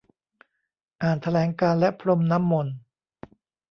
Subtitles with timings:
[1.01, 2.75] อ่านแถลงการณ์ และ พรมน้ำมนต์